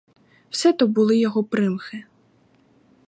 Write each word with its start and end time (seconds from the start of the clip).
Все 0.49 0.73
то 0.73 0.87
були 0.87 1.17
його 1.17 1.43
примхи. 1.43 2.05